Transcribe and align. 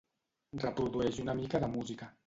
Reprodueix 0.63 1.21
una 1.27 1.39
mica 1.43 1.65
de 1.67 1.73
música. 1.77 2.15